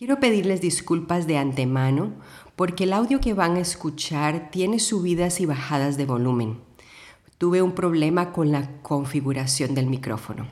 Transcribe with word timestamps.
Quiero 0.00 0.18
pedirles 0.18 0.62
disculpas 0.62 1.26
de 1.26 1.36
antemano 1.36 2.14
porque 2.56 2.84
el 2.84 2.94
audio 2.94 3.20
que 3.20 3.34
van 3.34 3.56
a 3.56 3.60
escuchar 3.60 4.50
tiene 4.50 4.78
subidas 4.78 5.42
y 5.42 5.44
bajadas 5.44 5.98
de 5.98 6.06
volumen. 6.06 6.58
Tuve 7.36 7.60
un 7.60 7.74
problema 7.74 8.32
con 8.32 8.50
la 8.50 8.80
configuración 8.80 9.74
del 9.74 9.88
micrófono. 9.88 10.48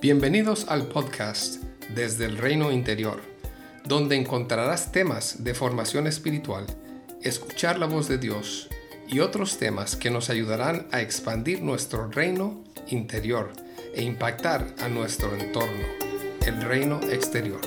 Bienvenidos 0.00 0.66
al 0.68 0.86
podcast 0.86 1.62
Desde 1.94 2.24
el 2.24 2.38
Reino 2.38 2.72
Interior, 2.72 3.20
donde 3.84 4.16
encontrarás 4.16 4.92
temas 4.92 5.44
de 5.44 5.52
formación 5.52 6.06
espiritual, 6.06 6.64
escuchar 7.20 7.78
la 7.78 7.84
voz 7.84 8.08
de 8.08 8.16
Dios, 8.16 8.70
y 9.10 9.20
otros 9.20 9.58
temas 9.58 9.96
que 9.96 10.10
nos 10.10 10.28
ayudarán 10.30 10.86
a 10.92 11.00
expandir 11.00 11.62
nuestro 11.62 12.08
reino 12.08 12.62
interior 12.88 13.52
e 13.94 14.02
impactar 14.02 14.74
a 14.80 14.88
nuestro 14.88 15.34
entorno, 15.34 15.86
el 16.46 16.62
reino 16.62 17.00
exterior. 17.10 17.60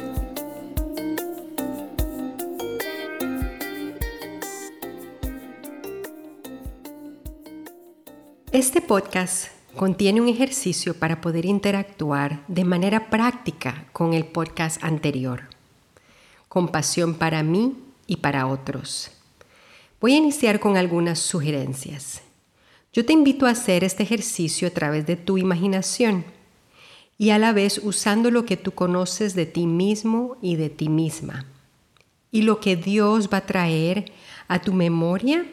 Este 8.52 8.82
podcast 8.82 9.48
contiene 9.76 10.22
un 10.22 10.28
ejercicio 10.28 10.94
para 10.94 11.22
poder 11.22 11.46
interactuar 11.46 12.44
de 12.48 12.66
manera 12.66 13.10
práctica 13.10 13.86
con 13.94 14.14
el 14.14 14.26
podcast 14.26 14.84
anterior. 14.84 15.44
Compasión 16.50 17.16
para 17.16 17.42
mí 17.44 17.78
y 18.08 18.18
para 18.18 18.46
otros. 18.48 19.21
Voy 20.02 20.16
a 20.16 20.18
iniciar 20.18 20.60
con 20.60 20.78
algunas 20.78 21.20
sugerencias. 21.20 22.24
Yo 22.92 23.06
te 23.06 23.14
invito 23.14 23.46
a 23.46 23.52
hacer 23.52 23.84
este 23.84 24.02
ejercicio 24.02 24.68
a 24.68 24.72
través 24.72 25.06
de 25.06 25.16
tu 25.16 25.38
imaginación 25.38 26.26
y 27.20 27.30
a 27.30 27.38
la 27.38 27.54
vez 27.54 27.80
usando 27.84 28.32
lo 28.32 28.44
que 28.44 28.58
tú 28.58 28.72
conoces 28.72 29.36
de 29.36 29.46
ti 29.46 29.68
mismo 29.68 30.38
y 30.42 30.56
de 30.56 30.72
ti 30.72 30.90
misma. 30.90 31.46
Y 32.32 32.42
lo 32.42 32.60
que 32.60 32.76
Dios 32.76 33.30
va 33.32 33.38
a 33.38 33.46
traer 33.46 34.12
a 34.48 34.60
tu 34.60 34.74
memoria, 34.74 35.46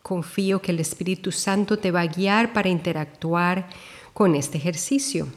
confío 0.00 0.62
que 0.62 0.72
el 0.72 0.80
Espíritu 0.80 1.30
Santo 1.30 1.78
te 1.78 1.90
va 1.90 2.00
a 2.00 2.06
guiar 2.06 2.54
para 2.54 2.70
interactuar 2.70 3.68
con 4.14 4.34
este 4.36 4.56
ejercicio. 4.56 5.28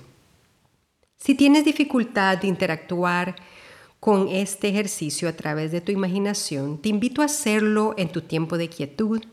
Si 1.17 1.35
tienes 1.35 1.65
dificultad 1.65 2.37
de 2.37 2.47
interactuar 2.47 3.35
con 4.05 4.27
este 4.27 4.69
ejercicio 4.69 5.27
a 5.27 5.33
través 5.33 5.71
de 5.71 5.81
tu 5.81 5.91
imaginación, 5.91 6.77
te 6.77 6.89
invito 6.89 7.23
a 7.23 7.25
hacerlo 7.25 7.95
en 7.97 8.09
tu 8.09 8.21
tiempo 8.21 8.55
de 8.55 8.69
quietud. 8.69 9.23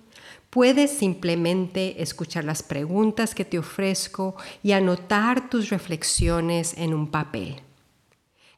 Puedes 0.48 0.90
simplemente 0.90 2.02
escuchar 2.02 2.44
las 2.44 2.62
preguntas 2.62 3.34
que 3.34 3.44
te 3.44 3.58
ofrezco 3.58 4.34
y 4.62 4.72
anotar 4.72 5.50
tus 5.50 5.68
reflexiones 5.68 6.72
en 6.78 6.94
un 6.94 7.10
papel. 7.10 7.56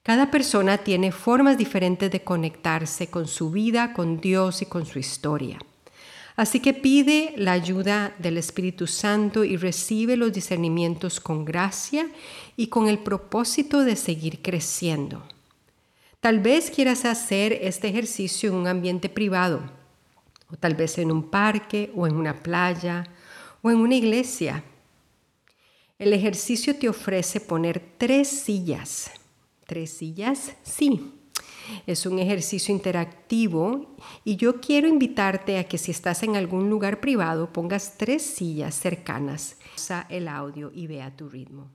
Cada 0.05 0.31
persona 0.31 0.79
tiene 0.79 1.11
formas 1.11 1.59
diferentes 1.59 2.13
de 2.13 2.23
conectarse 2.23 3.09
con 3.09 3.27
su 3.27 3.51
vida, 3.51 3.93
con 3.93 4.21
Dios 4.21 4.63
y 4.63 4.67
con 4.67 4.87
su 4.87 5.01
historia. 5.01 5.59
Así 6.37 6.61
que 6.61 6.75
pide 6.75 7.35
la 7.37 7.51
ayuda 7.51 8.15
del 8.21 8.39
Espíritu 8.39 8.87
Santo 8.87 9.43
y 9.43 9.57
recibe 9.57 10.17
los 10.17 10.33
discernimientos 10.33 11.19
con 11.19 11.45
gracia 11.45 12.09
y 12.57 12.69
con 12.69 12.87
el 12.87 13.01
propósito 13.01 13.81
de 13.81 13.97
seguir 13.97 14.43
creciendo. 14.43 15.25
Tal 16.25 16.41
vez 16.41 16.71
quieras 16.71 17.05
hacer 17.05 17.53
este 17.53 17.89
ejercicio 17.89 18.49
en 18.49 18.57
un 18.57 18.67
ambiente 18.67 19.11
privado, 19.11 19.61
o 20.51 20.57
tal 20.57 20.75
vez 20.75 20.97
en 20.97 21.13
un 21.13 21.29
parque, 21.29 21.93
o 21.95 22.07
en 22.07 22.17
una 22.17 22.43
playa, 22.43 23.05
o 23.61 23.71
en 23.71 23.77
una 23.77 23.95
iglesia. 23.95 24.65
El 25.99 26.15
ejercicio 26.15 26.77
te 26.77 26.89
ofrece 26.89 27.41
poner 27.41 27.79
tres 27.99 28.29
sillas. 28.29 29.11
¿Tres 29.67 29.91
sillas? 29.91 30.55
Sí. 30.63 31.13
Es 31.87 32.07
un 32.07 32.19
ejercicio 32.19 32.75
interactivo 32.75 33.95
y 34.25 34.37
yo 34.37 34.63
quiero 34.63 34.89
invitarte 34.89 35.59
a 35.59 35.65
que 35.65 35.77
si 35.77 35.91
estás 35.91 36.23
en 36.23 36.37
algún 36.37 36.71
lugar 36.71 37.01
privado 37.01 37.53
pongas 37.53 37.99
tres 37.99 38.23
sillas 38.23 38.75
cercanas. 38.75 39.59
Usa 39.77 40.07
el 40.09 40.29
audio 40.29 40.73
y 40.75 40.87
vea 40.87 41.15
tu 41.15 41.29
ritmo. 41.29 41.71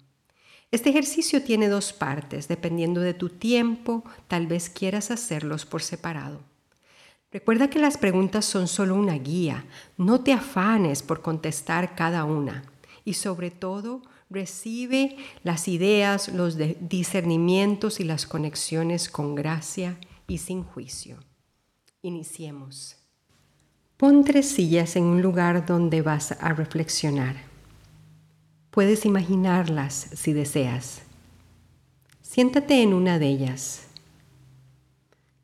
Este 0.72 0.92
ejercicio 0.92 1.42
tiene 1.42 1.68
dos 1.68 1.94
partes, 1.94 2.48
dependiendo 2.48 3.02
de 3.02 3.16
tu 3.16 3.30
tiempo, 3.30 4.04
tal 4.28 4.46
vez 4.46 4.70
quieras 4.70 5.10
hacerlos 5.10 5.66
por 5.66 5.82
separado. 5.82 6.42
Recuerda 7.32 7.70
que 7.70 7.80
las 7.80 7.98
preguntas 7.98 8.46
son 8.46 8.68
solo 8.68 8.96
una 8.96 9.14
guía, 9.14 9.66
no 9.98 10.22
te 10.22 10.32
afanes 10.32 11.02
por 11.02 11.22
contestar 11.22 11.96
cada 11.96 12.24
una 12.24 12.64
y 13.04 13.14
sobre 13.14 13.50
todo 13.50 14.04
recibe 14.30 15.18
las 15.44 15.68
ideas, 15.68 16.30
los 16.30 16.58
discernimientos 16.58 18.00
y 18.00 18.04
las 18.04 18.28
conexiones 18.28 19.10
con 19.10 19.34
gracia 19.34 19.98
y 20.28 20.38
sin 20.38 20.64
juicio. 20.64 21.18
Iniciemos. 22.04 22.96
Pon 23.98 24.24
tres 24.24 24.48
sillas 24.50 24.96
en 24.96 25.04
un 25.04 25.22
lugar 25.22 25.66
donde 25.66 26.02
vas 26.02 26.32
a 26.32 26.54
reflexionar. 26.54 27.49
Puedes 28.72 29.06
imaginarlas 29.06 30.10
si 30.14 30.34
deseas. 30.34 31.02
Siéntate 32.22 32.84
en 32.84 32.94
una 32.94 33.18
de 33.18 33.28
ellas. 33.28 33.88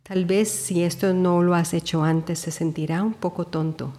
Tal 0.03 0.25
vez 0.25 0.51
si 0.51 0.83
esto 0.83 1.13
no 1.13 1.41
lo 1.41 1.55
has 1.55 1.73
hecho 1.73 2.03
antes 2.03 2.37
se 2.37 2.51
sentirá 2.51 3.01
un 3.01 3.15
poco 3.15 3.45
tonto, 3.47 3.91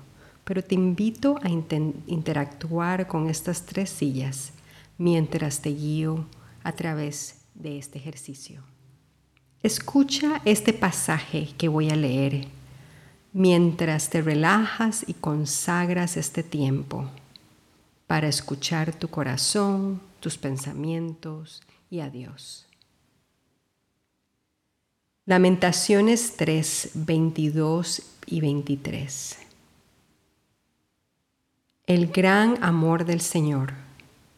pero 0.44 0.62
te 0.62 0.76
invito 0.76 1.36
a 1.42 1.48
interactuar 1.48 3.08
con 3.08 3.28
estas 3.28 3.62
tres 3.66 3.90
sillas 3.90 4.52
mientras 4.98 5.60
te 5.60 5.70
guío 5.70 6.26
a 6.62 6.70
través 6.70 7.40
de 7.56 7.78
este 7.78 7.98
ejercicio. 7.98 8.62
Escucha 9.64 10.40
este 10.44 10.72
pasaje 10.72 11.48
que 11.58 11.66
voy 11.66 11.90
a 11.90 11.96
leer 11.96 12.46
mientras 13.32 14.08
te 14.08 14.22
relajas 14.22 15.04
y 15.08 15.14
consagras 15.14 16.16
este 16.16 16.44
tiempo 16.44 17.10
para 18.06 18.28
escuchar 18.28 18.94
tu 18.94 19.08
corazón, 19.08 20.00
tus 20.20 20.38
pensamientos 20.38 21.62
y 21.90 22.00
a 22.00 22.10
Dios. 22.10 22.66
Lamentaciones 25.24 26.36
3, 26.36 26.90
22 26.94 28.02
y 28.26 28.40
23. 28.40 29.38
El 31.86 32.08
gran 32.08 32.62
amor 32.62 33.04
del 33.04 33.20
Señor 33.20 33.74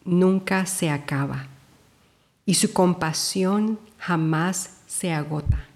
nunca 0.03 0.65
se 0.65 0.89
acaba 0.89 1.47
y 2.45 2.55
su 2.55 2.73
compasión 2.73 3.79
jamás 3.99 4.81
se 4.87 5.13
agota. 5.13 5.67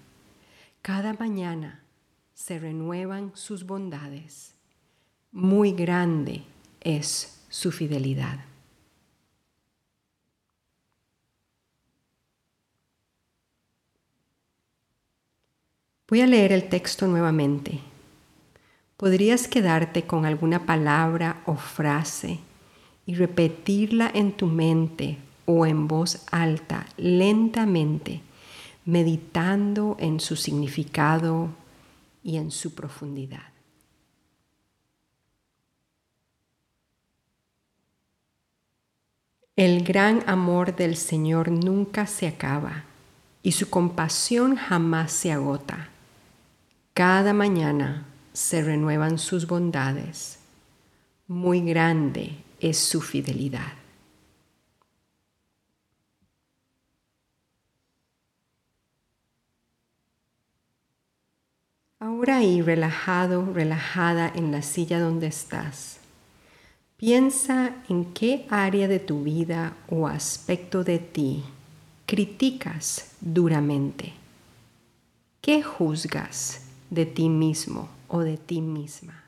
Cada 0.82 1.14
mañana 1.14 1.80
se 2.34 2.58
renuevan 2.58 3.30
sus 3.34 3.64
bondades. 3.64 4.54
Muy 5.30 5.72
grande 5.72 6.42
es 6.80 7.33
su 7.54 7.70
fidelidad. 7.70 8.40
Voy 16.08 16.20
a 16.20 16.26
leer 16.26 16.50
el 16.50 16.68
texto 16.68 17.06
nuevamente. 17.06 17.78
Podrías 18.96 19.46
quedarte 19.46 20.02
con 20.02 20.26
alguna 20.26 20.66
palabra 20.66 21.44
o 21.46 21.54
frase 21.54 22.40
y 23.06 23.14
repetirla 23.14 24.10
en 24.12 24.32
tu 24.32 24.46
mente 24.48 25.18
o 25.46 25.64
en 25.64 25.86
voz 25.86 26.26
alta, 26.32 26.86
lentamente, 26.96 28.20
meditando 28.84 29.96
en 30.00 30.18
su 30.18 30.34
significado 30.34 31.50
y 32.24 32.36
en 32.36 32.50
su 32.50 32.74
profundidad. 32.74 33.53
El 39.56 39.84
gran 39.84 40.28
amor 40.28 40.74
del 40.74 40.96
Señor 40.96 41.48
nunca 41.48 42.08
se 42.08 42.26
acaba 42.26 42.82
y 43.40 43.52
su 43.52 43.70
compasión 43.70 44.56
jamás 44.56 45.12
se 45.12 45.30
agota. 45.30 45.90
Cada 46.92 47.32
mañana 47.32 48.04
se 48.32 48.62
renuevan 48.62 49.16
sus 49.16 49.46
bondades. 49.46 50.40
Muy 51.28 51.60
grande 51.60 52.36
es 52.58 52.78
su 52.78 53.00
fidelidad. 53.00 53.74
Ahora 62.00 62.38
ahí 62.38 62.60
relajado, 62.60 63.52
relajada 63.54 64.32
en 64.34 64.50
la 64.50 64.62
silla 64.62 64.98
donde 64.98 65.28
estás 65.28 66.00
Piensa 67.06 67.74
en 67.90 68.14
qué 68.14 68.46
área 68.48 68.88
de 68.88 68.98
tu 68.98 69.24
vida 69.24 69.76
o 69.90 70.06
aspecto 70.06 70.84
de 70.84 70.98
ti 70.98 71.44
criticas 72.06 73.14
duramente. 73.20 74.14
¿Qué 75.42 75.62
juzgas 75.62 76.62
de 76.88 77.04
ti 77.04 77.28
mismo 77.28 77.90
o 78.08 78.20
de 78.20 78.38
ti 78.38 78.62
misma? 78.62 79.23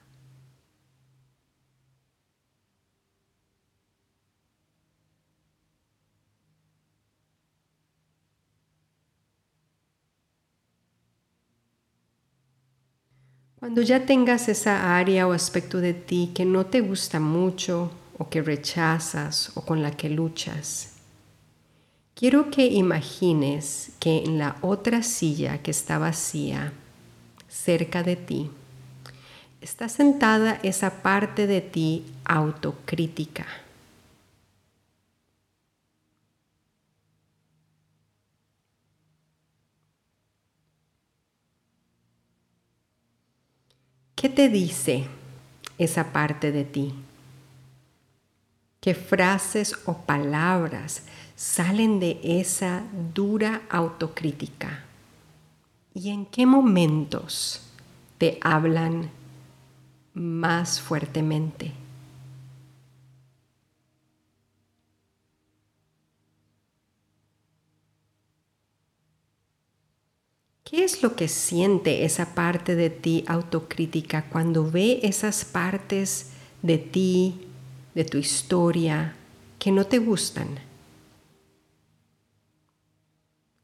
Cuando 13.59 13.81
ya 13.81 14.05
tengas 14.05 14.49
esa 14.51 14.99
área 14.99 15.27
o 15.27 15.33
aspecto 15.33 15.81
de 15.81 15.95
ti 15.95 16.31
que 16.35 16.45
no 16.45 16.67
te 16.67 16.83
gusta 16.83 17.21
mucho 17.21 17.91
o 18.19 18.29
que 18.29 18.43
rechazas 18.43 19.51
o 19.55 19.63
con 19.63 19.83
la 19.83 19.93
que 19.93 20.11
luchas, 20.11 20.93
quiero 22.15 22.51
que 22.51 22.67
imagines 22.67 23.93
que 23.99 24.25
en 24.25 24.37
la 24.37 24.57
otra 24.61 25.03
silla 25.03 25.63
que 25.63 25.71
está 25.71 25.97
vacía, 25.97 26.75
cerca 27.49 28.03
de 28.03 28.17
ti, 28.17 28.51
está 29.63 29.89
sentada 29.89 30.61
esa 30.63 31.03
parte 31.03 31.47
de 31.47 31.63
ti 31.63 32.05
autocrítica. 32.27 33.47
¿Qué 44.17 44.31
te 44.31 44.49
dice 44.49 45.07
esa 45.77 46.11
parte 46.11 46.51
de 46.51 46.65
ti? 46.65 46.95
¿Qué 48.81 48.95
frases 48.95 49.79
o 49.85 49.99
palabras 50.07 51.03
salen 51.35 52.01
de 52.01 52.19
esa 52.25 52.85
dura 53.13 53.61
autocrítica? 53.69 54.87
¿Y 55.93 56.09
en 56.09 56.25
qué 56.25 56.47
momentos 56.47 57.61
te 58.17 58.39
hablan 58.41 59.11
más 60.15 60.81
fuertemente? 60.81 61.75
¿Qué 70.65 70.75
es 70.87 71.03
lo 71.03 71.17
que 71.17 71.29
siente 71.29 72.05
esa 72.05 72.35
parte 72.35 72.77
de 72.77 72.91
ti 72.91 73.25
autocrítica 73.27 74.29
cuando 74.31 74.71
ve 74.71 75.01
esas 75.03 75.45
partes 75.45 76.31
de 76.63 76.79
ti, 76.79 77.47
de 77.95 78.05
tu 78.05 78.19
historia, 78.19 79.17
que 79.59 79.73
no 79.73 79.85
te 79.85 79.99
gustan? 79.99 80.49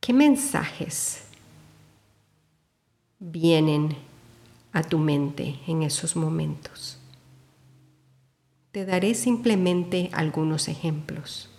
¿Qué 0.00 0.12
mensajes 0.12 1.22
vienen 3.20 3.96
a 4.72 4.82
tu 4.82 4.98
mente 4.98 5.60
en 5.68 5.84
esos 5.84 6.16
momentos? 6.16 6.98
Te 8.72 8.84
daré 8.84 9.14
simplemente 9.14 10.10
algunos 10.12 10.66
ejemplos. 10.66 11.50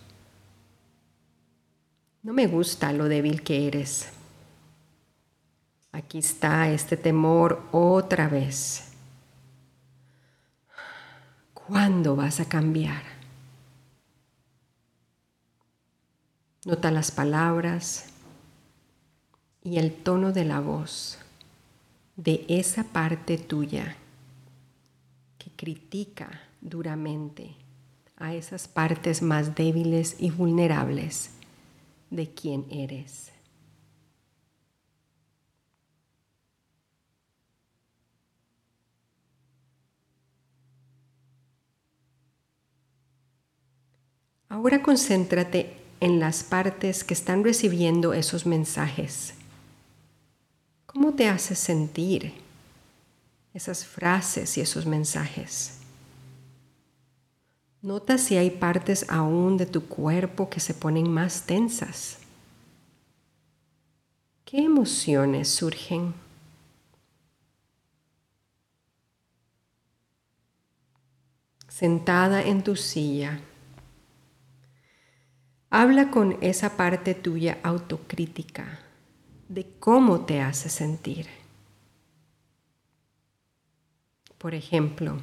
No 2.21 2.33
me 2.33 2.48
gusta 2.48 2.92
lo 2.92 3.07
débil 3.07 3.44
que 3.44 3.68
eres. 3.68 4.12
Aquí 6.13 6.19
está 6.19 6.69
este 6.69 6.95
temor 6.95 7.63
otra 7.71 8.30
vez. 8.30 8.83
¿Cuándo 11.56 12.15
vas 12.15 12.39
a 12.39 12.45
cambiar? 12.45 13.01
Nota 16.65 16.92
las 16.92 17.10
palabras 17.10 18.10
y 19.63 19.80
el 19.80 19.92
tono 19.92 20.31
de 20.31 20.45
la 20.45 20.60
voz 20.60 21.18
de 22.16 22.45
esa 22.48 22.83
parte 22.83 23.39
tuya 23.39 23.95
que 25.39 25.50
critica 25.56 26.44
duramente 26.62 27.56
a 28.18 28.36
esas 28.36 28.68
partes 28.68 29.24
más 29.24 29.56
débiles 29.56 30.18
y 30.19 30.30
vulnerables 30.30 31.31
de 32.12 32.31
quien 32.31 32.68
eres. 32.69 33.32
Ahora 44.54 44.84
concéntrate 44.84 45.74
en 46.00 46.20
las 46.20 46.44
partes 46.44 47.04
que 47.04 47.16
están 47.16 47.44
recibiendo 47.44 48.14
esos 48.14 48.46
mensajes. 48.46 49.34
¿Cómo 50.86 51.16
te 51.16 51.28
hace 51.28 51.56
sentir 51.56 52.36
esas 53.56 53.84
frases 53.84 54.56
y 54.60 54.62
esos 54.62 54.86
mensajes? 54.86 55.80
Nota 57.82 58.20
si 58.20 58.38
hay 58.38 58.52
partes 58.52 59.08
aún 59.10 59.58
de 59.58 59.66
tu 59.66 59.88
cuerpo 59.88 60.52
que 60.52 60.60
se 60.60 60.76
ponen 60.76 61.12
más 61.12 61.48
tensas. 61.48 62.20
¿Qué 64.46 64.60
emociones 64.60 65.50
surgen? 65.50 66.14
Sentada 71.68 72.44
en 72.44 72.64
tu 72.64 72.76
silla, 72.76 73.42
Habla 75.75 76.12
con 76.12 76.38
esa 76.42 76.78
parte 76.78 77.16
tuya 77.16 77.58
autocrítica 77.64 78.78
de 79.50 79.66
cómo 79.80 80.20
te 80.20 80.40
hace 80.40 80.70
sentir. 80.70 81.25
Por 84.38 84.54
ejemplo, 84.54 85.18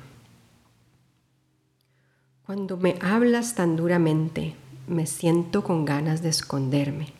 cuando 2.45 2.77
me 2.77 2.99
hablas 3.01 3.55
tan 3.55 3.77
duramente, 3.77 4.57
me 4.89 5.07
siento 5.07 5.63
con 5.63 5.85
ganas 5.85 6.21
de 6.21 6.31
esconderme. 6.31 7.13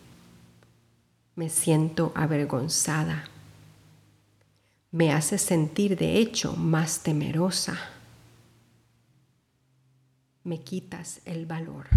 Me 1.35 1.47
siento 1.47 2.11
avergonzada. 2.15 3.29
Me 4.91 5.13
hace 5.13 5.37
sentir, 5.37 5.97
de 5.97 6.17
hecho, 6.17 6.57
más 6.57 7.01
temerosa. 7.01 7.79
Me 10.43 10.59
quitas 10.59 11.21
el 11.23 11.45
valor. 11.45 11.87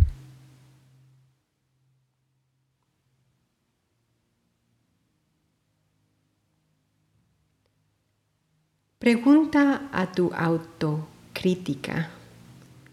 Pregunta 9.04 9.90
a 9.92 10.12
tu 10.12 10.32
autocrítica 10.34 12.08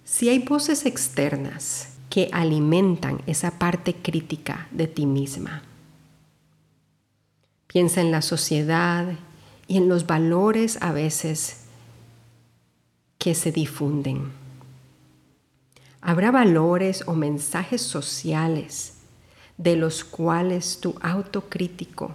si 0.03 0.27
hay 0.27 0.39
voces 0.39 0.85
externas 0.85 1.93
que 2.09 2.27
alimentan 2.33 3.21
esa 3.27 3.51
parte 3.51 3.95
crítica 3.95 4.67
de 4.71 4.87
ti 4.87 5.05
misma. 5.05 5.61
Piensa 7.65 8.01
en 8.01 8.11
la 8.11 8.21
sociedad 8.21 9.07
y 9.69 9.77
en 9.77 9.87
los 9.87 10.05
valores 10.05 10.81
a 10.81 10.91
veces 10.91 11.61
que 13.17 13.33
se 13.33 13.53
difunden. 13.53 14.33
Habrá 16.01 16.29
valores 16.29 17.05
o 17.07 17.13
mensajes 17.13 17.81
sociales 17.81 18.95
de 19.57 19.77
los 19.77 20.03
cuales 20.03 20.81
tu 20.81 20.93
autocrítico, 21.01 22.13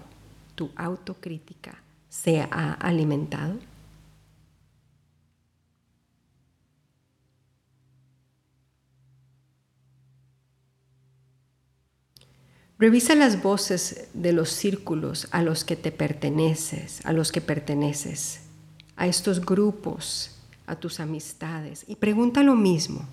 tu 0.55 0.69
autocrítica 0.77 1.81
se 2.11 2.43
ha 2.43 2.75
alimentado. 2.75 3.55
Revisa 12.79 13.15
las 13.15 13.43
voces 13.43 14.09
de 14.13 14.33
los 14.33 14.51
círculos 14.51 15.29
a 15.31 15.43
los 15.43 15.65
que 15.65 15.77
te 15.77 15.93
perteneces, 15.93 17.05
a 17.07 17.13
los 17.15 17.33
que 17.33 17.41
perteneces, 17.41 18.41
a 18.97 19.07
estos 19.07 19.45
grupos, 19.45 20.37
a 20.67 20.77
tus 20.77 21.01
amistades 21.01 21.85
y 21.89 21.97
pregunta 21.97 22.43
lo 22.43 22.55
mismo. 22.55 23.07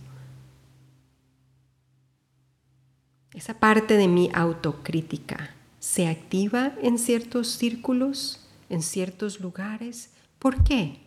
Esa 3.33 3.57
parte 3.57 3.95
de 3.95 4.07
mi 4.09 4.29
autocrítica 4.33 5.55
se 5.79 6.07
activa 6.07 6.73
en 6.81 6.97
ciertos 6.97 7.47
círculos, 7.47 8.45
en 8.69 8.81
ciertos 8.81 9.39
lugares. 9.39 10.11
¿Por 10.39 10.63
qué? 10.63 10.99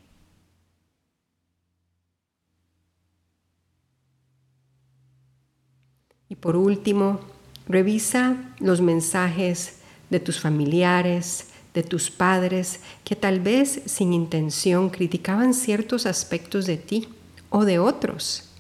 Y 6.29 6.35
por 6.35 6.57
último, 6.57 7.21
Revisa 7.67 8.37
los 8.61 8.81
mensajes 8.81 9.79
de 10.09 10.21
tus 10.21 10.41
familiares, 10.41 11.49
de 11.75 11.83
tus 11.83 12.11
padres, 12.11 12.81
que 13.05 13.17
tal 13.17 13.41
vez 13.41 13.83
sin 13.87 14.13
intención 14.13 14.89
criticaban 14.89 15.53
ciertos 15.53 16.07
aspectos 16.07 16.67
de 16.67 16.77
ti 16.77 17.09
o 17.51 17.65
de 17.65 17.79
otros. 17.79 18.51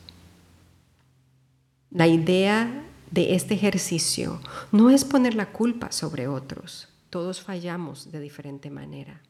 La 1.90 2.08
idea 2.08 2.84
de 3.10 3.34
este 3.34 3.54
ejercicio 3.54 4.40
no 4.72 4.90
es 4.90 5.04
poner 5.04 5.34
la 5.34 5.52
culpa 5.52 5.92
sobre 5.92 6.28
otros. 6.28 6.88
Todos 7.08 7.40
fallamos 7.40 8.10
de 8.10 8.20
diferente 8.20 8.70
manera. 8.70 9.22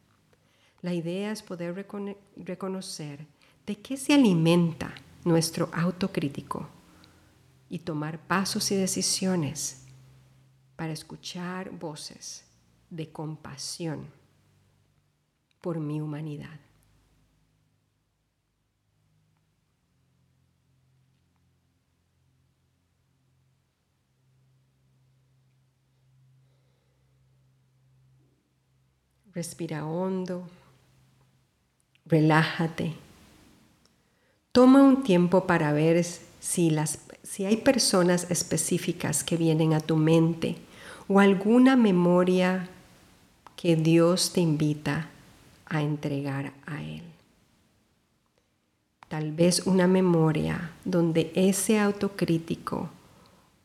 La 0.83 0.95
idea 0.95 1.31
es 1.31 1.43
poder 1.43 1.87
reconocer 2.37 3.27
de 3.67 3.77
qué 3.77 3.97
se 3.97 4.15
alimenta 4.15 4.95
nuestro 5.25 5.69
autocrítico 5.73 6.69
y 7.69 7.81
tomar 7.81 8.19
pasos 8.19 8.71
y 8.71 8.77
decisiones 8.77 9.85
para 10.77 10.93
escuchar 10.93 11.71
voces 11.71 12.45
de 12.91 13.11
compasión 13.11 14.07
por 15.61 15.81
mi 15.81 16.01
humanidad. 16.01 16.61
Respira 29.37 29.85
hondo, 29.85 30.49
relájate. 32.07 32.95
Toma 34.51 34.83
un 34.83 35.03
tiempo 35.03 35.47
para 35.47 35.75
ver 35.75 36.03
si, 36.41 36.71
las, 36.71 37.01
si 37.27 37.45
hay 37.45 37.57
personas 37.57 38.31
específicas 38.31 39.25
que 39.25 39.37
vienen 39.37 39.75
a 39.75 39.81
tu 39.81 39.97
mente 39.97 40.57
o 41.09 41.19
alguna 41.19 41.75
memoria 41.75 42.69
que 43.57 43.75
Dios 43.75 44.33
te 44.33 44.41
invita 44.41 45.09
a 45.67 45.83
entregar 45.83 46.53
a 46.67 46.83
Él. 46.83 47.03
Tal 49.09 49.33
vez 49.33 49.67
una 49.67 49.89
memoria 49.89 50.71
donde 50.85 51.33
ese 51.35 51.81
autocrítico 51.81 52.91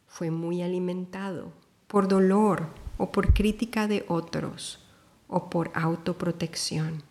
fue 0.08 0.32
muy 0.32 0.64
alimentado 0.64 1.52
por 1.88 2.08
dolor 2.08 2.68
o 2.98 3.12
por 3.12 3.32
crítica 3.34 3.88
de 3.88 4.06
otros 4.08 4.80
o 5.28 5.52
por 5.52 5.72
autoprotección. 5.76 7.04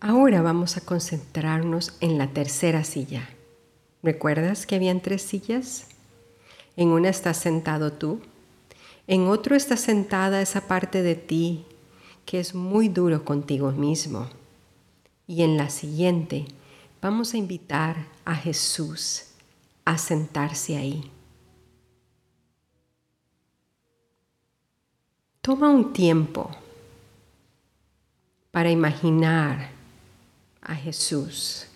Ahora 0.00 0.42
vamos 0.42 0.76
a 0.76 0.80
concentrarnos 0.80 1.96
en 2.00 2.18
la 2.18 2.28
tercera 2.28 2.84
silla. 2.84 3.28
¿Recuerdas 4.02 4.66
que 4.66 4.76
habían 4.76 5.00
tres 5.00 5.22
sillas? 5.22 5.88
En 6.76 6.88
una 6.88 7.08
estás 7.08 7.38
sentado 7.38 7.92
tú, 7.92 8.20
en 9.06 9.26
otro 9.26 9.56
está 9.56 9.76
sentada 9.76 10.42
esa 10.42 10.68
parte 10.68 11.02
de 11.02 11.14
ti 11.14 11.64
que 12.24 12.38
es 12.38 12.54
muy 12.54 12.88
duro 12.88 13.24
contigo 13.24 13.72
mismo. 13.72 14.28
Y 15.26 15.42
en 15.42 15.56
la 15.56 15.70
siguiente 15.70 16.44
vamos 17.00 17.34
a 17.34 17.38
invitar 17.38 18.06
a 18.24 18.34
Jesús 18.34 19.24
a 19.84 19.96
sentarse 19.96 20.76
ahí. 20.76 21.10
Toma 25.40 25.70
un 25.70 25.94
tiempo 25.94 26.50
para 28.50 28.70
imaginar 28.70 29.70
a 30.60 30.74
Jesús. 30.74 31.67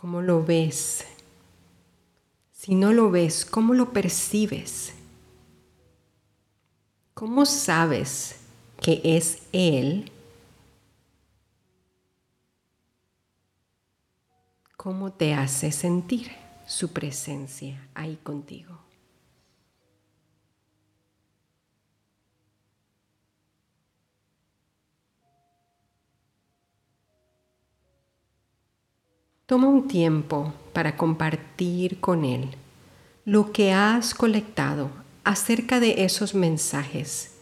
¿Cómo 0.00 0.22
lo 0.22 0.42
ves? 0.42 1.04
Si 2.52 2.74
no 2.74 2.94
lo 2.94 3.10
ves, 3.10 3.44
¿cómo 3.44 3.74
lo 3.74 3.92
percibes? 3.92 4.94
¿Cómo 7.12 7.44
sabes 7.44 8.36
que 8.80 9.02
es 9.04 9.42
Él? 9.52 10.10
¿Cómo 14.78 15.12
te 15.12 15.34
hace 15.34 15.70
sentir 15.70 16.30
su 16.66 16.94
presencia 16.94 17.86
ahí 17.92 18.18
contigo? 18.22 18.78
Toma 29.50 29.66
un 29.66 29.88
tiempo 29.88 30.54
para 30.72 30.96
compartir 30.96 31.98
con 31.98 32.24
Él 32.24 32.50
lo 33.24 33.50
que 33.50 33.72
has 33.72 34.14
colectado 34.14 34.90
acerca 35.24 35.80
de 35.80 36.04
esos 36.04 36.36
mensajes, 36.36 37.32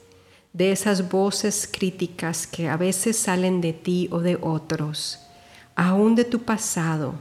de 0.54 0.72
esas 0.72 1.10
voces 1.10 1.68
críticas 1.70 2.46
que 2.46 2.66
a 2.66 2.78
veces 2.78 3.18
salen 3.18 3.60
de 3.60 3.74
ti 3.74 4.08
o 4.10 4.20
de 4.20 4.38
otros, 4.40 5.20
aún 5.76 6.14
de 6.14 6.24
tu 6.24 6.44
pasado, 6.44 7.12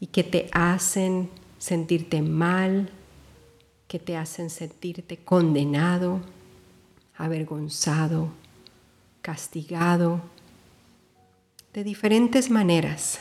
y 0.00 0.08
que 0.08 0.24
te 0.24 0.48
hacen 0.50 1.30
sentirte 1.56 2.22
mal, 2.22 2.90
que 3.86 4.00
te 4.00 4.16
hacen 4.16 4.50
sentirte 4.50 5.16
condenado, 5.16 6.22
avergonzado, 7.16 8.30
castigado, 9.22 10.22
de 11.72 11.84
diferentes 11.84 12.50
maneras. 12.50 13.20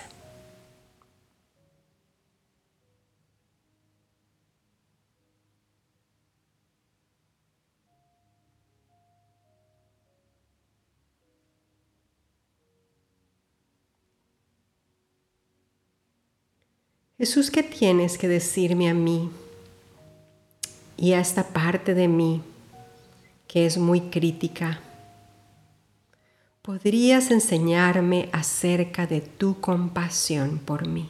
Jesús, 17.17 17.49
¿qué 17.49 17.63
tienes 17.63 18.17
que 18.17 18.27
decirme 18.27 18.89
a 18.89 18.93
mí 18.93 19.29
y 20.97 21.13
a 21.13 21.21
esta 21.21 21.47
parte 21.47 21.93
de 21.93 22.09
mí 22.09 22.41
que 23.47 23.65
es 23.65 23.77
muy 23.77 24.01
crítica? 24.01 24.81
¿Podrías 26.61 27.31
enseñarme 27.31 28.27
acerca 28.33 29.07
de 29.07 29.21
tu 29.21 29.61
compasión 29.61 30.59
por 30.59 30.87
mí? 30.89 31.09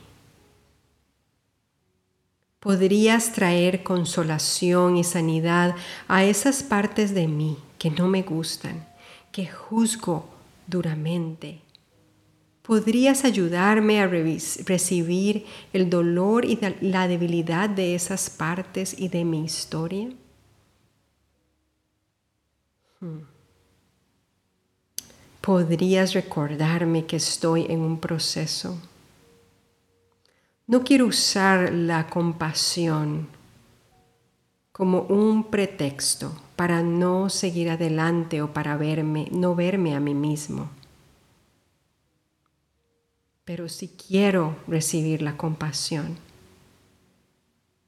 ¿Podrías 2.60 3.34
traer 3.34 3.82
consolación 3.82 4.98
y 4.98 5.04
sanidad 5.04 5.76
a 6.08 6.24
esas 6.24 6.62
partes 6.62 7.16
de 7.16 7.28
mí 7.28 7.58
que 7.80 7.90
no 7.90 8.08
me 8.08 8.22
gustan, 8.22 8.88
que 9.32 9.48
juzgo 9.48 10.30
duramente 10.68 11.65
¿Podrías 12.66 13.26
ayudarme 13.26 14.02
a 14.02 14.08
recibir 14.08 15.46
el 15.72 15.88
dolor 15.88 16.46
y 16.46 16.58
la 16.82 17.08
debilidad 17.08 17.70
de 17.70 17.94
esas 17.94 18.32
partes 18.32 18.96
y 18.98 19.08
de 19.08 19.24
mi 19.24 19.46
historia? 19.46 20.10
Hmm. 23.00 23.20
¿Podrías 25.42 26.14
recordarme 26.14 27.06
que 27.06 27.18
estoy 27.18 27.68
en 27.70 27.82
un 27.82 28.00
proceso? 28.00 28.80
No 30.66 30.84
quiero 30.84 31.06
usar 31.06 31.72
la 31.72 32.08
compasión 32.08 33.28
como 34.72 35.02
un 35.02 35.52
pretexto 35.52 36.36
para 36.56 36.82
no 36.82 37.30
seguir 37.30 37.70
adelante 37.70 38.42
o 38.42 38.52
para 38.52 38.76
verme, 38.76 39.28
no 39.32 39.54
verme 39.54 39.96
a 39.96 40.00
mí 40.00 40.16
mismo 40.16 40.72
pero 43.46 43.70
si 43.70 43.90
quiero 43.90 44.58
recibir 44.68 45.22
la 45.22 45.38
compasión 45.38 46.18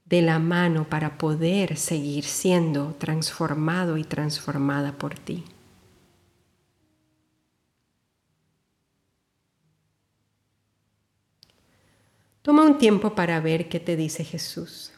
de 0.05 0.21
la 0.21 0.39
mano 0.39 0.87
para 0.87 1.17
poder 1.17 1.75
seguir 1.75 2.23
siendo 2.23 2.93
transformado 2.93 3.97
y 3.97 4.03
transformada 4.03 4.93
por 4.93 5.15
ti. 5.15 5.43
Toma 12.41 12.63
un 12.63 12.77
tiempo 12.77 13.13
para 13.13 13.41
ver 13.41 13.67
qué 13.67 13.81
te 13.81 13.97
dice 13.97 14.23
Jesús. 14.23 14.93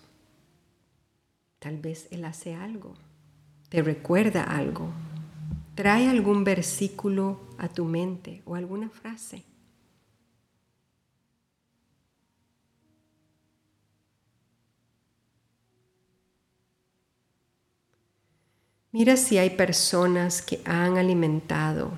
Tal 1.57 1.77
vez 1.77 2.07
Él 2.11 2.23
hace 2.25 2.53
algo, 2.53 2.93
te 3.69 3.81
recuerda 3.81 4.43
algo, 4.43 4.91
trae 5.73 6.07
algún 6.07 6.43
versículo 6.43 7.39
a 7.57 7.67
tu 7.67 7.85
mente 7.85 8.43
o 8.45 8.53
alguna 8.53 8.89
frase. 8.89 9.48
Mira 18.99 19.15
si 19.15 19.37
hay 19.37 19.51
personas 19.51 20.41
que 20.41 20.59
han 20.65 20.97
alimentado 20.97 21.93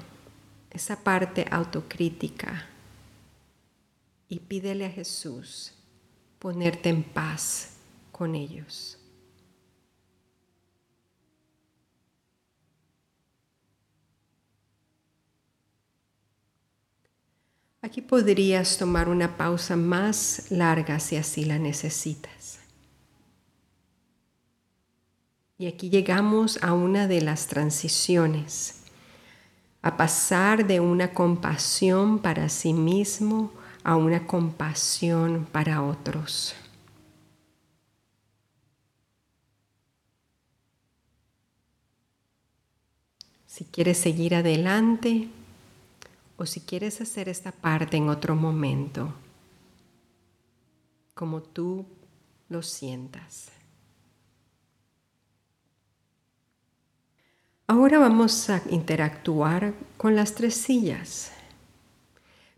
esa 0.70 1.04
parte 1.04 1.48
autocrítica 1.50 2.68
y 4.30 4.38
pídele 4.38 4.86
a 4.86 4.92
Jesús 4.92 5.74
ponerte 6.38 6.90
en 6.90 7.02
paz 7.02 7.78
con 8.12 8.36
ellos. 8.36 9.00
Aquí 17.82 18.02
podrías 18.02 18.78
tomar 18.78 19.10
una 19.10 19.38
pausa 19.38 19.76
más 19.76 20.52
larga 20.52 21.00
si 21.00 21.16
así 21.16 21.46
la 21.46 21.58
necesitas. 21.58 22.41
Y 25.62 25.68
aquí 25.68 25.92
llegamos 25.92 26.58
a 26.64 26.74
una 26.74 27.08
de 27.08 27.22
las 27.22 27.46
transiciones, 27.46 28.82
a 29.84 29.96
pasar 29.96 30.66
de 30.66 30.80
una 30.80 31.14
compasión 31.14 32.18
para 32.18 32.50
sí 32.50 32.74
mismo 32.74 33.52
a 33.84 33.96
una 33.96 34.26
compasión 34.26 35.48
para 35.52 35.84
otros. 35.84 36.56
si 43.46 43.66
quieres 43.66 44.00
seguir 44.00 44.34
adelante 44.34 45.30
o 46.38 46.48
si 46.48 46.62
quieres 46.62 47.02
hacer 47.02 47.30
esta 47.30 47.52
parte 47.52 47.98
en 47.98 48.10
otro 48.10 48.36
momento, 48.36 49.14
como 51.14 51.44
tú 51.44 51.86
lo 52.50 52.64
sientas. 52.64 53.61
Ahora 57.72 58.00
vamos 58.00 58.50
a 58.50 58.62
interactuar 58.70 59.74
con 59.96 60.14
las 60.14 60.36
tres 60.36 60.56
sillas, 60.56 61.32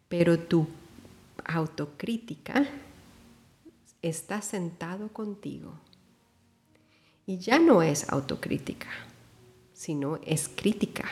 pero 0.09 0.39
tu 0.39 0.65
autocrítica 1.45 2.65
está 4.01 4.41
sentado 4.41 5.09
contigo 5.09 5.75
y 7.27 7.37
ya 7.37 7.59
no 7.59 7.83
es 7.83 8.09
autocrítica 8.09 8.87
sino 9.75 10.19
es 10.25 10.49
crítica 10.49 11.05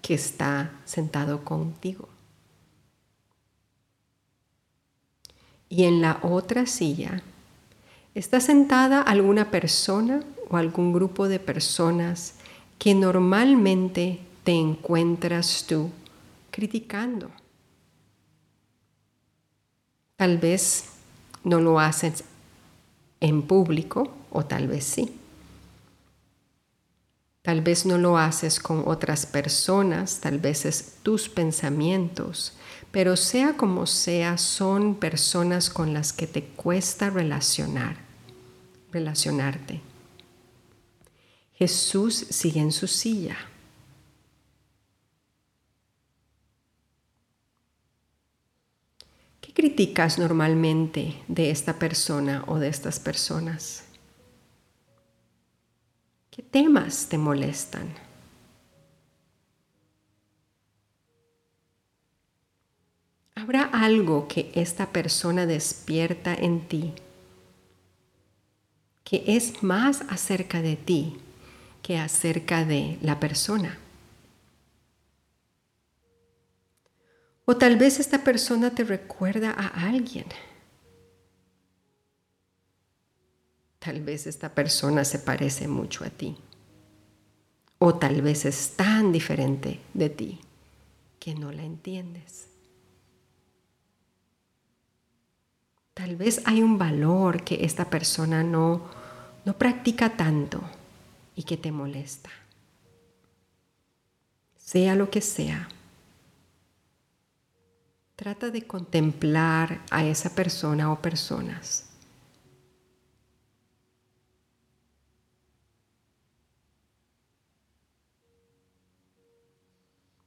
que 0.00 0.14
está 0.14 0.70
sentado 0.84 1.44
contigo. 1.44 2.08
Y 5.68 5.82
en 5.82 6.00
la 6.00 6.20
otra 6.22 6.66
silla 6.66 7.24
está 8.14 8.38
sentada 8.38 9.02
alguna 9.02 9.50
persona 9.50 10.22
o 10.48 10.56
algún 10.56 10.92
grupo 10.92 11.26
de 11.26 11.40
personas 11.40 12.35
que 12.78 12.94
normalmente 12.94 14.20
te 14.44 14.52
encuentras 14.52 15.64
tú 15.66 15.90
criticando. 16.50 17.30
Tal 20.16 20.38
vez 20.38 20.84
no 21.44 21.60
lo 21.60 21.78
haces 21.78 22.24
en 23.20 23.42
público 23.42 24.12
o 24.30 24.44
tal 24.44 24.68
vez 24.68 24.84
sí. 24.84 25.18
Tal 27.42 27.60
vez 27.60 27.86
no 27.86 27.96
lo 27.96 28.18
haces 28.18 28.58
con 28.58 28.82
otras 28.86 29.24
personas, 29.24 30.18
tal 30.20 30.38
vez 30.38 30.64
es 30.64 30.96
tus 31.02 31.28
pensamientos, 31.28 32.54
pero 32.90 33.16
sea 33.16 33.56
como 33.56 33.86
sea, 33.86 34.36
son 34.36 34.96
personas 34.96 35.70
con 35.70 35.94
las 35.94 36.12
que 36.12 36.26
te 36.26 36.42
cuesta 36.42 37.08
relacionar, 37.08 37.98
relacionarte. 38.90 39.80
Jesús 41.56 42.14
sigue 42.14 42.60
en 42.60 42.70
su 42.70 42.86
silla. 42.86 43.36
¿Qué 49.40 49.52
criticas 49.54 50.18
normalmente 50.18 51.22
de 51.28 51.50
esta 51.50 51.78
persona 51.78 52.44
o 52.46 52.58
de 52.58 52.68
estas 52.68 53.00
personas? 53.00 53.84
¿Qué 56.30 56.42
temas 56.42 57.08
te 57.08 57.16
molestan? 57.16 57.94
¿Habrá 63.34 63.62
algo 63.64 64.28
que 64.28 64.50
esta 64.54 64.92
persona 64.92 65.46
despierta 65.46 66.34
en 66.34 66.68
ti 66.68 66.92
que 69.06 69.22
es 69.28 69.62
más 69.62 70.02
acerca 70.08 70.60
de 70.60 70.74
ti 70.74 71.16
que 71.86 71.98
acerca 71.98 72.64
de 72.64 72.98
la 73.00 73.20
persona? 73.20 73.78
O 77.44 77.56
tal 77.56 77.76
vez 77.76 78.00
esta 78.00 78.24
persona 78.24 78.74
te 78.74 78.82
recuerda 78.82 79.52
a 79.52 79.86
alguien 79.86 80.26
Tal 83.78 84.00
vez 84.00 84.26
esta 84.26 84.48
persona 84.52 85.04
se 85.04 85.20
parece 85.20 85.68
mucho 85.68 86.04
a 86.04 86.10
ti. 86.10 86.36
O 87.78 87.94
tal 87.94 88.20
vez 88.20 88.44
es 88.44 88.70
tan 88.74 89.12
diferente 89.12 89.78
de 89.94 90.10
ti 90.10 90.40
que 91.20 91.36
no 91.36 91.52
la 91.52 91.62
entiendes. 91.62 92.48
Tal 95.94 96.16
vez 96.16 96.42
hay 96.46 96.64
un 96.64 96.78
valor 96.78 97.44
que 97.44 97.64
esta 97.64 97.88
persona 97.88 98.42
no, 98.42 98.90
no 99.44 99.56
practica 99.56 100.16
tanto 100.16 100.60
y 101.36 101.44
que 101.44 101.56
te 101.56 101.70
molesta. 101.70 102.30
Sea 104.56 104.96
lo 104.96 105.08
que 105.10 105.20
sea, 105.20 105.68
trata 108.16 108.50
de 108.50 108.62
contemplar 108.66 109.82
a 109.92 110.04
esa 110.04 110.34
persona 110.34 110.90
o 110.90 111.00
personas 111.00 111.86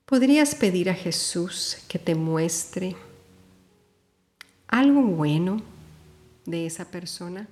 ¿Podrías 0.10 0.56
pedir 0.56 0.90
a 0.90 0.96
Jesús 0.96 1.78
que 1.88 2.00
te 2.00 2.16
muestre 2.16 2.96
algo 4.68 5.04
bueno 5.04 5.62
de 6.48 6.66
esa 6.66 6.90
persona? 6.90 7.48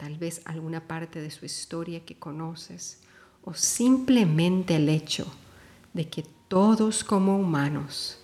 Tal 0.00 0.16
vez 0.16 0.40
alguna 0.46 0.88
parte 0.88 1.20
de 1.20 1.30
su 1.30 1.44
historia 1.44 2.06
que 2.06 2.18
conoces 2.18 3.02
o 3.42 3.52
simplemente 3.52 4.76
el 4.76 4.88
hecho 4.88 5.30
de 5.92 6.08
que 6.08 6.22
todos 6.48 7.04
como 7.04 7.38
humanos 7.38 8.18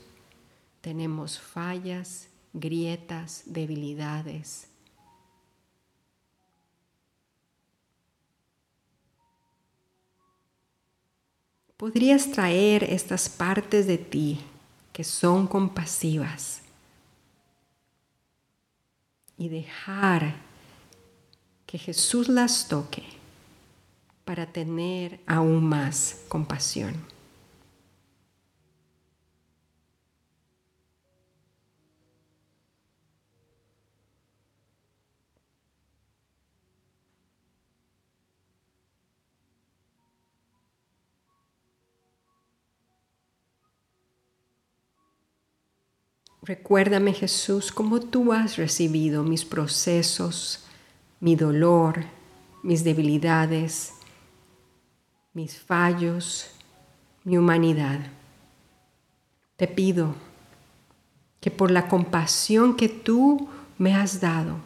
tenemos 0.80 1.38
fallas, 1.38 2.28
grietas, 2.54 3.42
debilidades. 3.44 4.68
Podrías 11.76 12.32
traer 12.32 12.84
estas 12.84 13.28
partes 13.28 13.86
de 13.86 13.98
ti 13.98 14.40
que 14.94 15.04
son 15.04 15.46
compasivas 15.46 16.62
y 19.36 19.50
dejar 19.50 20.45
que 21.66 21.78
Jesús 21.78 22.28
las 22.28 22.68
toque 22.68 23.04
para 24.24 24.46
tener 24.46 25.20
aún 25.26 25.64
más 25.64 26.22
compasión. 26.28 26.94
Recuérdame 46.42 47.12
Jesús 47.12 47.72
cómo 47.72 47.98
tú 47.98 48.32
has 48.32 48.56
recibido 48.56 49.24
mis 49.24 49.44
procesos, 49.44 50.65
mi 51.20 51.36
dolor, 51.36 52.04
mis 52.62 52.84
debilidades, 52.84 53.92
mis 55.32 55.58
fallos, 55.58 56.50
mi 57.24 57.38
humanidad. 57.38 58.00
Te 59.56 59.66
pido 59.66 60.14
que 61.40 61.50
por 61.50 61.70
la 61.70 61.88
compasión 61.88 62.76
que 62.76 62.88
tú 62.88 63.48
me 63.78 63.94
has 63.94 64.20
dado, 64.20 64.56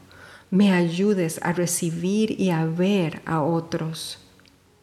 me 0.50 0.72
ayudes 0.72 1.40
a 1.42 1.52
recibir 1.52 2.40
y 2.40 2.50
a 2.50 2.64
ver 2.64 3.22
a 3.24 3.42
otros 3.42 4.18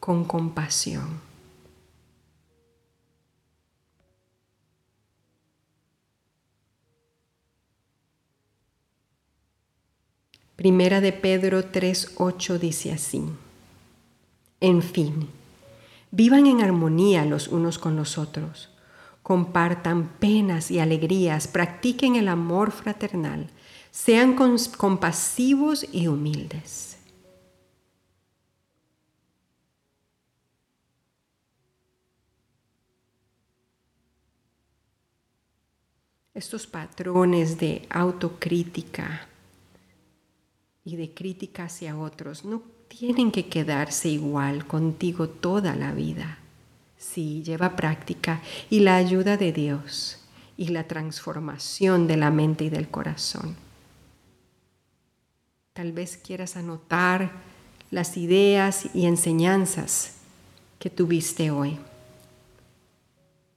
con 0.00 0.24
compasión. 0.24 1.27
Primera 10.58 11.00
de 11.00 11.12
Pedro 11.12 11.66
3:8 11.66 12.58
dice 12.58 12.90
así. 12.90 13.22
En 14.58 14.82
fin, 14.82 15.28
vivan 16.10 16.46
en 16.46 16.62
armonía 16.62 17.24
los 17.24 17.46
unos 17.46 17.78
con 17.78 17.94
los 17.94 18.18
otros, 18.18 18.68
compartan 19.22 20.08
penas 20.18 20.72
y 20.72 20.80
alegrías, 20.80 21.46
practiquen 21.46 22.16
el 22.16 22.26
amor 22.26 22.72
fraternal, 22.72 23.48
sean 23.92 24.34
compasivos 24.34 25.86
y 25.92 26.08
humildes. 26.08 26.96
Estos 36.34 36.66
patrones 36.66 37.58
de 37.58 37.86
autocrítica, 37.90 39.28
y 40.88 40.96
de 40.96 41.12
crítica 41.12 41.64
hacia 41.64 41.98
otros 41.98 42.46
no 42.46 42.62
tienen 42.88 43.30
que 43.30 43.46
quedarse 43.46 44.08
igual 44.08 44.66
contigo 44.66 45.28
toda 45.28 45.76
la 45.76 45.92
vida. 45.92 46.38
Sí, 46.96 47.42
lleva 47.42 47.76
práctica 47.76 48.40
y 48.70 48.80
la 48.80 48.96
ayuda 48.96 49.36
de 49.36 49.52
Dios 49.52 50.24
y 50.56 50.68
la 50.68 50.84
transformación 50.84 52.06
de 52.06 52.16
la 52.16 52.30
mente 52.30 52.64
y 52.64 52.70
del 52.70 52.88
corazón. 52.88 53.54
Tal 55.74 55.92
vez 55.92 56.16
quieras 56.16 56.56
anotar 56.56 57.32
las 57.90 58.16
ideas 58.16 58.88
y 58.94 59.04
enseñanzas 59.04 60.14
que 60.78 60.88
tuviste 60.88 61.50
hoy. 61.50 61.76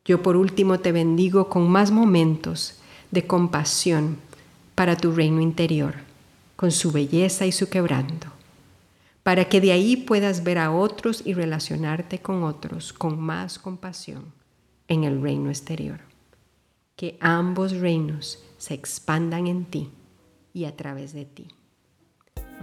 Yo 0.04 0.22
por 0.22 0.36
último 0.36 0.82
te 0.82 0.92
bendigo 0.92 1.48
con 1.48 1.70
más 1.70 1.92
momentos 1.92 2.82
de 3.10 3.26
compasión 3.26 4.18
para 4.76 4.98
tu 4.98 5.14
reino 5.14 5.40
interior, 5.40 6.11
con 6.62 6.70
su 6.70 6.92
belleza 6.92 7.48
y 7.48 7.52
su 7.52 7.70
quebranto, 7.70 8.28
para 9.24 9.46
que 9.46 9.60
de 9.60 9.72
ahí 9.72 9.98
puedas 9.98 10.44
ver 10.44 10.60
a 10.60 10.70
otros 10.70 11.24
y 11.26 11.34
relacionarte 11.34 12.20
con 12.20 12.44
otros 12.44 12.94
con 12.94 13.20
más 13.20 13.58
compasión 13.58 14.32
en 14.88 15.04
el 15.04 15.20
reino 15.24 15.50
exterior. 15.50 16.02
Que 16.96 17.18
ambos 17.20 17.72
reinos 17.78 18.44
se 18.60 18.76
expandan 18.76 19.48
en 19.48 19.66
ti 19.66 19.90
y 20.54 20.66
a 20.66 20.76
través 20.76 21.14
de 21.14 21.26
ti. 21.26 21.48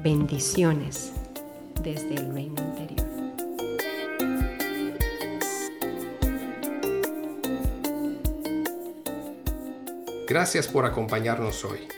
Bendiciones 0.00 1.12
desde 1.82 2.14
el 2.14 2.32
reino 2.32 2.62
interior. 2.62 3.08
Gracias 10.28 10.68
por 10.68 10.84
acompañarnos 10.84 11.64
hoy. 11.64 11.97